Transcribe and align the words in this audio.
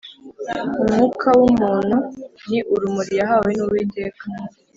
umwuka 0.81 1.27
w’umuntu 1.39 1.97
ni 2.49 2.59
urumuri 2.73 3.11
yahawe 3.19 3.49
n’uwiteka, 3.57 4.23